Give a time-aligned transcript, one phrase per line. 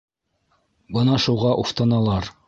[0.97, 2.31] Бына шуға уфтаналар.